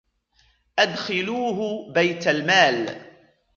أَدْخِلُوهُ 0.79 1.91
بَيْتَ 1.93 2.27
الْمَالِ 2.27 3.01